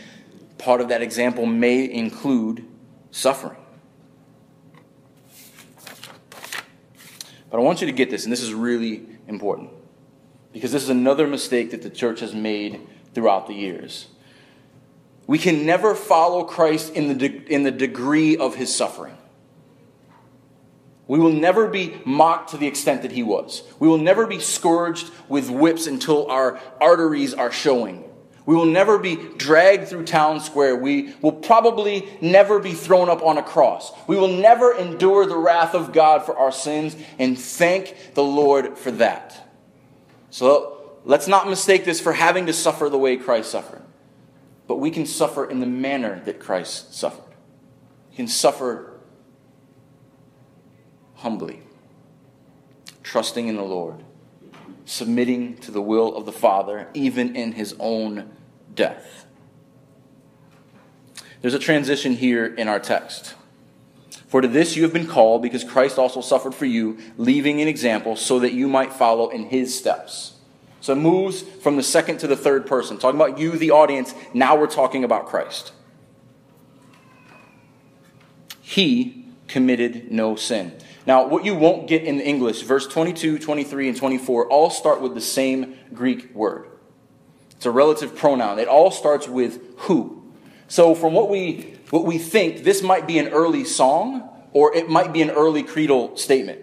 [0.56, 2.66] part of that example may include
[3.10, 3.58] suffering.
[7.50, 9.70] But I want you to get this, and this is really important,
[10.52, 12.80] because this is another mistake that the church has made
[13.12, 14.06] throughout the years.
[15.26, 19.16] We can never follow Christ in the, de- in the degree of his suffering.
[21.06, 23.62] We will never be mocked to the extent that he was.
[23.78, 28.04] We will never be scourged with whips until our arteries are showing.
[28.46, 30.76] We will never be dragged through town square.
[30.76, 33.92] We will probably never be thrown up on a cross.
[34.06, 38.76] We will never endure the wrath of God for our sins and thank the Lord
[38.76, 39.48] for that.
[40.30, 43.82] So let's not mistake this for having to suffer the way Christ suffered.
[44.66, 47.34] But we can suffer in the manner that Christ suffered.
[48.10, 48.93] We can suffer
[51.16, 51.62] humbly,
[53.02, 54.02] trusting in the Lord,
[54.84, 58.30] submitting to the will of the Father, even in his own
[58.74, 59.26] death.
[61.40, 63.34] There's a transition here in our text.
[64.28, 67.68] For to this you have been called, because Christ also suffered for you, leaving an
[67.68, 70.32] example so that you might follow in his steps.
[70.80, 72.98] So it moves from the second to the third person.
[72.98, 75.72] Talking about you, the audience, now we're talking about Christ.
[78.60, 80.72] He committed no sin.
[81.06, 85.00] Now, what you won't get in the English, verse 22, 23, and 24, all start
[85.00, 86.68] with the same Greek word.
[87.50, 88.58] It's a relative pronoun.
[88.58, 90.22] It all starts with who.
[90.66, 94.88] So, from what we, what we think, this might be an early song or it
[94.88, 96.60] might be an early creedal statement.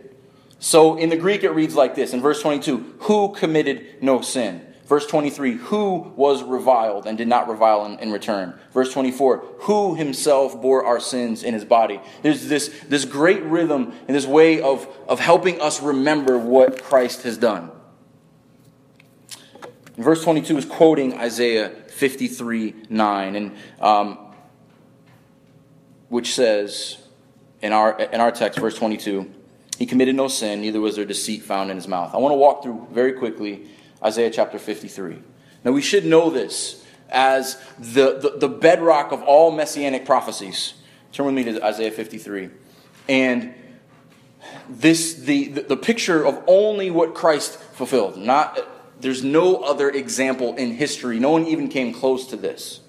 [0.59, 4.65] So, in the Greek, it reads like this in verse 22 Who committed no sin?
[4.91, 8.59] Verse 23, who was reviled and did not revile in, in, return?
[8.73, 12.01] Verse 24, who himself bore our sins in his body?
[12.23, 17.23] There's this, this great rhythm and this way of, of helping us remember what Christ
[17.23, 17.71] has done.
[19.95, 24.17] verse 22 is quoting Isaiah 53 9, and, um,
[26.09, 26.97] which says
[27.61, 29.35] in our, in our text, verse 22,
[29.77, 32.13] he committed no sin, neither was there deceit found in his mouth.
[32.13, 33.69] I want to walk through very quickly
[34.03, 35.21] Isaiah chapter 53.
[35.63, 40.73] Now, we should know this as the, the, the, bedrock of all messianic prophecies.
[41.11, 42.49] Turn with me to Isaiah 53.
[43.09, 43.53] And
[44.69, 48.17] this the, the, the picture of only what Christ fulfilled.
[48.17, 48.59] Not
[49.01, 51.19] there's no other example in history.
[51.19, 52.81] No one even came close to this.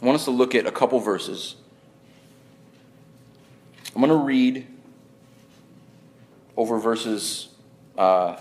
[0.00, 1.56] I want us to look at a couple verses.
[3.94, 4.66] I'm going to read
[6.56, 7.48] over verses
[7.98, 8.36] uh,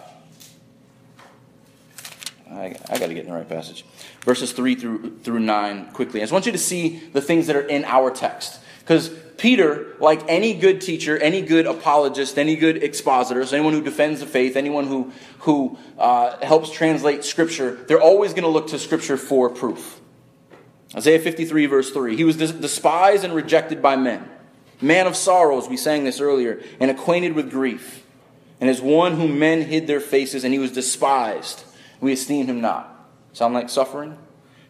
[2.52, 3.86] I, I got to get in the right passage.
[4.26, 6.20] Verses 3 through, through 9 quickly.
[6.22, 8.60] I just want you to see the things that are in our text.
[8.80, 13.82] Because Peter, like any good teacher, any good apologist, any good expositor, so anyone who
[13.82, 18.68] defends the faith, anyone who, who uh, helps translate Scripture, they're always going to look
[18.68, 20.02] to Scripture for proof.
[20.95, 22.16] Isaiah 53, verse 3.
[22.16, 24.28] He was despised and rejected by men,
[24.82, 28.04] man of sorrows, we sang this earlier, and acquainted with grief.
[28.60, 31.64] And as one whom men hid their faces, and he was despised,
[32.02, 32.95] we esteemed him not.
[33.34, 34.18] Sound like suffering?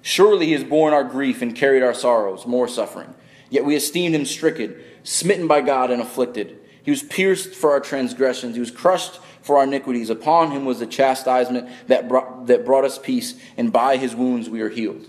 [0.01, 3.13] Surely he has borne our grief and carried our sorrows, more suffering.
[3.49, 6.57] Yet we esteemed him stricken, smitten by God, and afflicted.
[6.83, 10.09] He was pierced for our transgressions, he was crushed for our iniquities.
[10.09, 14.49] Upon him was the chastisement that brought, that brought us peace, and by his wounds
[14.49, 15.05] we are healed.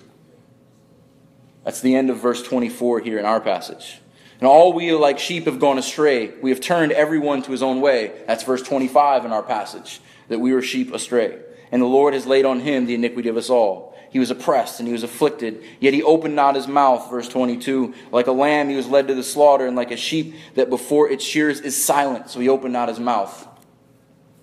[1.64, 4.00] That's the end of verse 24 here in our passage.
[4.38, 6.32] And all we like sheep have gone astray.
[6.40, 8.12] We have turned everyone to his own way.
[8.26, 11.38] That's verse 25 in our passage, that we were sheep astray.
[11.72, 13.96] And the Lord has laid on him the iniquity of us all.
[14.10, 17.08] He was oppressed and he was afflicted, yet he opened not his mouth.
[17.10, 17.94] Verse 22.
[18.10, 21.08] Like a lamb, he was led to the slaughter, and like a sheep that before
[21.08, 23.46] its shears is silent, so he opened not his mouth.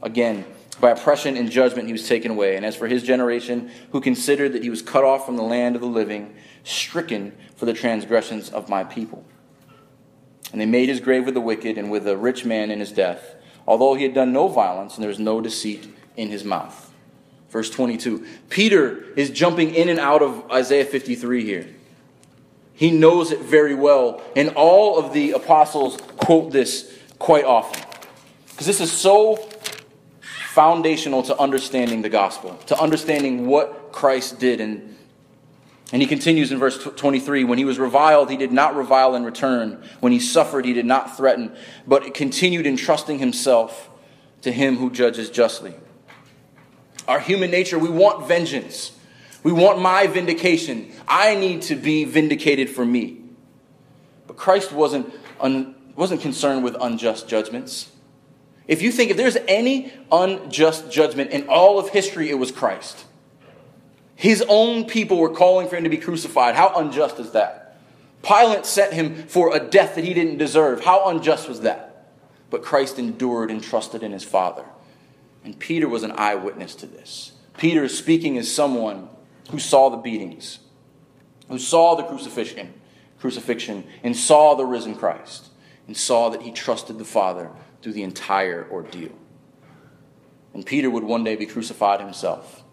[0.01, 0.45] Again,
[0.80, 2.55] by oppression and judgment he was taken away.
[2.55, 5.75] And as for his generation, who considered that he was cut off from the land
[5.75, 9.25] of the living, stricken for the transgressions of my people.
[10.51, 12.91] And they made his grave with the wicked and with the rich man in his
[12.91, 13.36] death,
[13.67, 16.86] although he had done no violence and there was no deceit in his mouth.
[17.58, 18.24] Verse 22.
[18.49, 21.68] Peter is jumping in and out of Isaiah 53 here.
[22.76, 24.22] He knows it very well.
[24.36, 27.84] And all of the apostles quote this quite often.
[28.51, 29.38] Because this is so
[30.53, 34.62] foundational to understanding the gospel, to understanding what Christ did.
[34.62, 34.95] And,
[35.91, 39.24] and he continues in verse 23 When he was reviled, he did not revile in
[39.24, 39.84] return.
[39.99, 41.55] When he suffered, he did not threaten,
[41.88, 43.89] but continued entrusting himself
[44.43, 45.74] to him who judges justly
[47.08, 48.91] our human nature, we want vengeance.
[49.43, 50.91] We want my vindication.
[51.08, 53.22] I need to be vindicated for me.
[54.26, 57.91] But Christ wasn't, un, wasn't concerned with unjust judgments.
[58.68, 63.05] If you think if there's any unjust judgment in all of history, it was Christ.
[64.16, 66.55] His own people were calling for him to be crucified.
[66.55, 67.78] How unjust is that?
[68.24, 70.84] Pilate sent him for a death that he didn't deserve.
[70.84, 72.10] How unjust was that?
[72.49, 74.66] But Christ endured and trusted in his Father.
[75.43, 77.33] And Peter was an eyewitness to this.
[77.57, 79.09] Peter is speaking as someone
[79.49, 80.59] who saw the beatings,
[81.47, 82.73] who saw the crucifixion,
[83.19, 85.49] crucifixion, and saw the risen Christ,
[85.88, 87.49] and saw that he trusted the Father
[87.81, 89.11] through the entire ordeal.
[90.53, 92.63] And Peter would one day be crucified himself.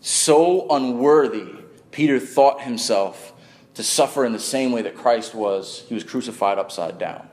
[0.00, 1.54] So unworthy,
[1.90, 3.32] Peter thought himself
[3.74, 5.84] to suffer in the same way that Christ was.
[5.88, 7.28] He was crucified upside down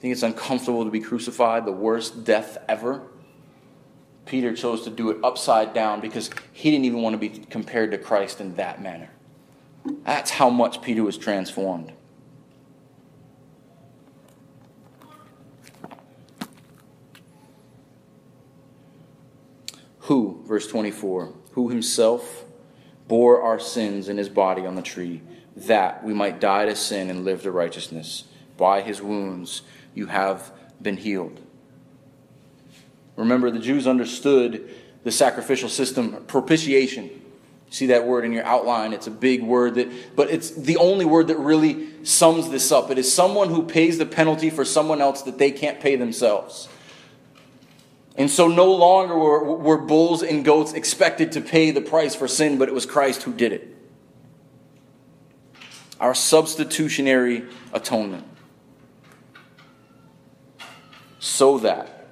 [0.00, 3.02] think it's uncomfortable to be crucified, the worst death ever?
[4.24, 7.90] Peter chose to do it upside down because he didn't even want to be compared
[7.90, 9.10] to Christ in that manner.
[10.04, 11.92] That's how much Peter was transformed.
[20.00, 22.44] Who, verse 24, who himself
[23.06, 25.20] bore our sins in his body on the tree,
[25.56, 28.24] that we might die to sin and live to righteousness.
[28.56, 29.62] By his wounds
[29.94, 31.40] you have been healed.
[33.16, 34.70] Remember, the Jews understood
[35.04, 37.10] the sacrificial system, propitiation.
[37.70, 38.92] See that word in your outline?
[38.92, 42.90] It's a big word that, but it's the only word that really sums this up.
[42.90, 46.68] It is someone who pays the penalty for someone else that they can't pay themselves.
[48.16, 52.26] And so no longer were, were bulls and goats expected to pay the price for
[52.26, 53.76] sin, but it was Christ who did it.
[56.00, 58.26] Our substitutionary atonement
[61.20, 62.08] so that,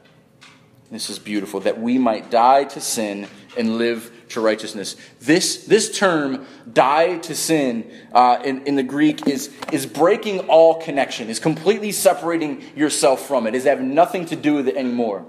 [0.91, 4.97] this is beautiful, that we might die to sin and live to righteousness.
[5.19, 10.81] This, this term, die to sin, uh, in, in the Greek, is, is breaking all
[10.81, 15.25] connection, is completely separating yourself from it, is having nothing to do with it anymore.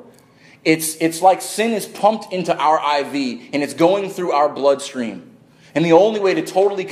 [0.65, 3.13] It's, it's like sin is pumped into our IV
[3.53, 5.37] and it's going through our bloodstream.
[5.73, 6.85] And the only way to totally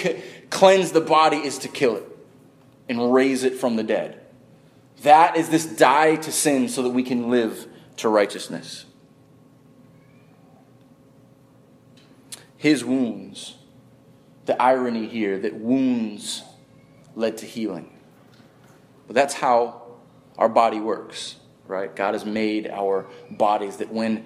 [0.50, 2.06] cleanse the body is to kill it
[2.88, 4.24] and raise it from the dead.
[5.04, 7.68] That is this die to sin so that we can live
[7.98, 8.86] to righteousness.
[12.58, 13.56] His wounds,
[14.46, 16.44] the irony here that wounds
[17.16, 17.92] led to healing.
[19.06, 19.84] But that's how
[20.38, 21.36] our body works,
[21.68, 21.96] right?
[21.96, 24.26] God has made our bodies that when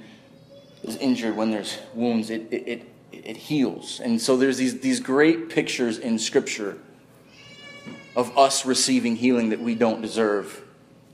[0.84, 4.00] is injured, when there's wounds, it, it, it, it heals.
[4.00, 6.78] And so there's these, these great pictures in Scripture
[8.16, 10.64] of us receiving healing that we don't deserve.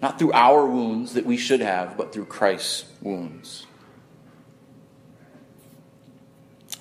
[0.01, 3.65] Not through our wounds that we should have, but through Christ's wounds.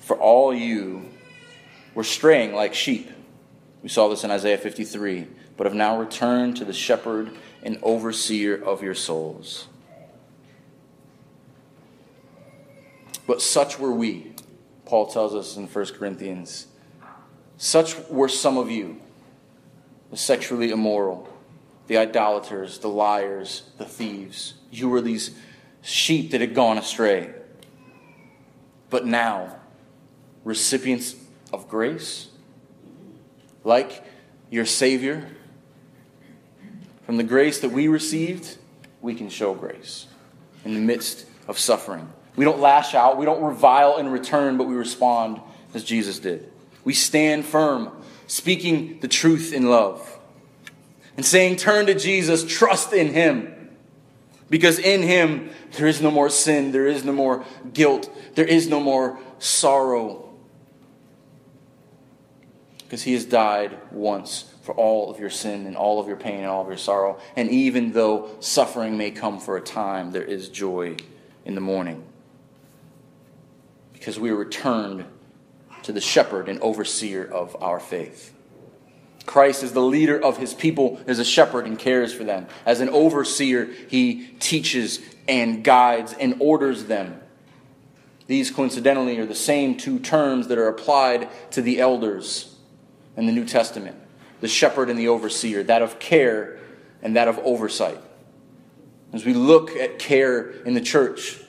[0.01, 1.09] For all you
[1.93, 3.09] were straying like sheep.
[3.83, 5.27] We saw this in Isaiah 53.
[5.55, 7.31] but have now returned to the shepherd
[7.63, 9.67] and overseer of your souls.
[13.25, 14.33] But such were we,
[14.85, 16.67] Paul tells us in 1 Corinthians.
[17.57, 19.01] Such were some of you
[20.11, 21.27] the sexually immoral,
[21.87, 24.53] the idolaters, the liars, the thieves.
[24.71, 25.31] You were these
[25.81, 27.33] sheep that had gone astray.
[28.89, 29.57] But now,
[30.43, 31.15] recipients
[31.51, 32.27] of grace,
[33.63, 34.03] like
[34.49, 35.27] your Savior,
[37.05, 38.57] from the grace that we received,
[39.01, 40.07] we can show grace
[40.65, 42.11] in the midst of suffering.
[42.35, 45.41] We don't lash out, we don't revile in return, but we respond
[45.73, 46.51] as Jesus did.
[46.83, 47.91] We stand firm,
[48.27, 50.19] speaking the truth in love,
[51.15, 53.53] and saying, Turn to Jesus, trust in Him.
[54.49, 58.67] Because in Him, there is no more sin, there is no more guilt, there is
[58.67, 60.29] no more sorrow.
[62.79, 66.39] Because He has died once for all of your sin and all of your pain
[66.39, 67.19] and all of your sorrow.
[67.35, 70.97] And even though suffering may come for a time, there is joy
[71.45, 72.03] in the morning.
[73.93, 75.05] Because we are returned
[75.87, 78.33] to the shepherd and overseer of our faith.
[79.25, 82.47] Christ is the leader of his people, as a shepherd, and cares for them.
[82.65, 87.21] As an overseer, he teaches and guides and orders them.
[88.25, 92.57] These, coincidentally, are the same two terms that are applied to the elders
[93.15, 93.95] in the New Testament
[94.41, 96.59] the shepherd and the overseer, that of care
[97.01, 97.97] and that of oversight.
[99.13, 101.39] As we look at care in the church,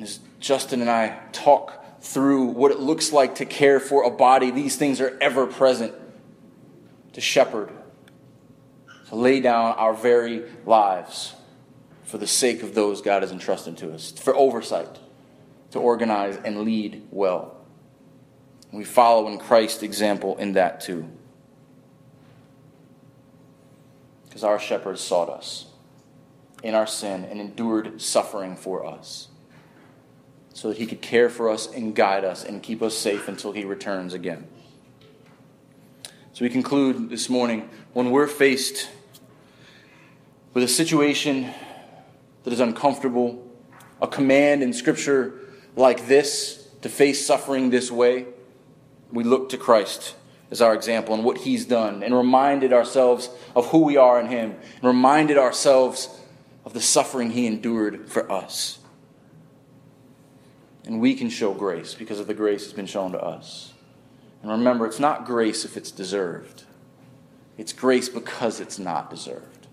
[0.00, 4.52] as Justin and I talk through what it looks like to care for a body.
[4.52, 5.92] These things are ever present
[7.14, 7.70] to shepherd,
[9.08, 11.34] to lay down our very lives
[12.04, 15.00] for the sake of those God has entrusted to us, for oversight,
[15.72, 17.56] to organize and lead well.
[18.72, 21.08] We follow in Christ's example in that too.
[24.24, 25.66] Because our shepherd sought us
[26.62, 29.28] in our sin and endured suffering for us
[30.56, 33.52] so that he could care for us and guide us and keep us safe until
[33.52, 34.46] he returns again.
[36.32, 38.88] So we conclude this morning when we're faced
[40.54, 41.52] with a situation
[42.44, 43.46] that is uncomfortable,
[44.00, 45.34] a command in Scripture
[45.76, 48.24] like this to face suffering this way,
[49.12, 50.14] we look to Christ
[50.50, 54.28] as our example and what he's done and reminded ourselves of who we are in
[54.28, 56.08] him and reminded ourselves
[56.64, 58.78] of the suffering he endured for us.
[60.86, 63.72] And we can show grace because of the grace that's been shown to us.
[64.42, 66.64] And remember, it's not grace if it's deserved,
[67.58, 69.66] it's grace because it's not deserved.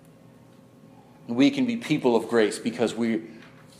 [1.28, 3.22] And we can be people of grace because we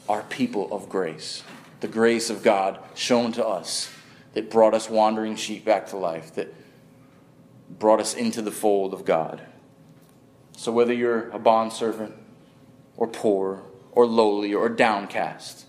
[0.08, 1.44] are people of grace.
[1.80, 3.92] The grace of God shown to us
[4.34, 6.54] that brought us wandering sheep back to life, that
[7.70, 9.42] brought us into the fold of God.
[10.56, 12.14] So whether you're a bondservant
[12.96, 15.63] or poor or lowly or downcast,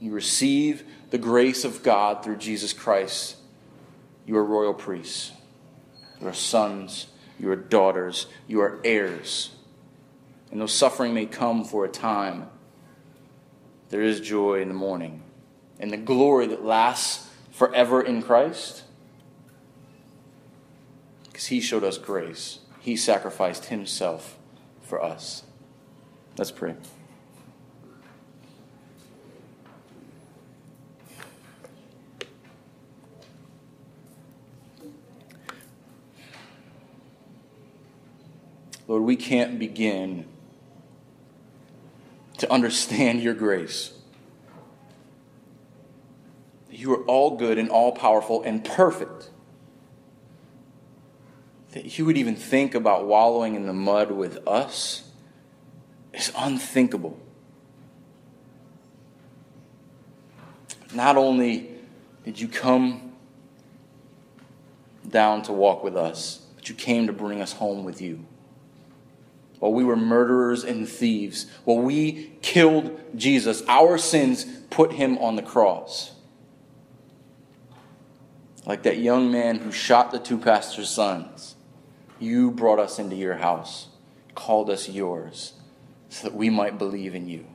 [0.00, 3.36] you receive the grace of God through Jesus Christ.
[4.26, 5.32] You are royal priests.
[6.20, 7.06] You are sons.
[7.38, 8.26] You are daughters.
[8.46, 9.50] You are heirs.
[10.50, 12.48] And though suffering may come for a time,
[13.90, 15.22] there is joy in the morning.
[15.80, 18.84] And the glory that lasts forever in Christ,
[21.24, 22.60] because He showed us grace.
[22.80, 24.38] He sacrificed Himself
[24.82, 25.44] for us.
[26.36, 26.74] Let's pray.
[38.88, 40.24] Lord, we can't begin
[42.38, 43.92] to understand your grace.
[46.70, 49.30] You are all good and all powerful and perfect.
[51.72, 55.10] That you would even think about wallowing in the mud with us
[56.14, 57.20] is unthinkable.
[60.94, 61.72] Not only
[62.24, 63.12] did you come
[65.06, 68.24] down to walk with us, but you came to bring us home with you
[69.58, 75.36] while we were murderers and thieves, while we killed Jesus, our sins put him on
[75.36, 76.12] the cross.
[78.66, 81.56] Like that young man who shot the two pastors' sons,
[82.20, 83.88] you brought us into your house,
[84.34, 85.54] called us yours,
[86.08, 87.46] so that we might believe in you.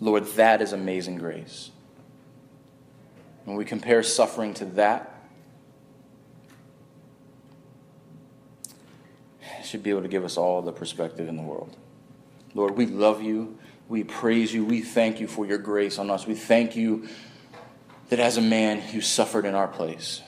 [0.00, 1.70] Lord, that is amazing grace.
[3.44, 5.11] When we compare suffering to that,
[9.72, 11.74] should be able to give us all the perspective in the world.
[12.54, 13.58] Lord, we love you.
[13.88, 14.66] We praise you.
[14.66, 16.26] We thank you for your grace on us.
[16.26, 17.08] We thank you
[18.10, 20.20] that as a man, you suffered in our place.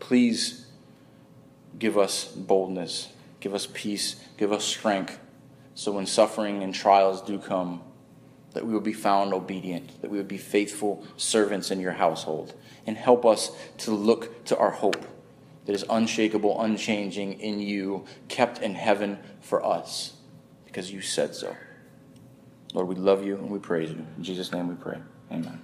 [0.00, 0.66] Please
[1.78, 5.16] give us boldness, give us peace, give us strength,
[5.76, 7.80] so when suffering and trials do come,
[8.54, 12.54] that we would be found obedient, that we would be faithful servants in your household,
[12.88, 15.06] and help us to look to our hope
[15.66, 20.14] that is unshakable, unchanging in you, kept in heaven for us,
[20.64, 21.56] because you said so.
[22.72, 24.04] Lord, we love you and we praise you.
[24.16, 24.98] In Jesus' name we pray.
[25.30, 25.60] Amen.